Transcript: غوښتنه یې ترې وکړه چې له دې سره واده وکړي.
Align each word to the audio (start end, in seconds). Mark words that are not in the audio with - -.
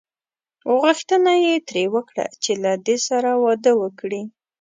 غوښتنه 0.81 1.31
یې 1.45 1.55
ترې 1.67 1.83
وکړه 1.95 2.25
چې 2.43 2.51
له 2.63 2.71
دې 2.85 2.97
سره 3.07 3.29
واده 3.43 3.71
وکړي. 3.81 4.21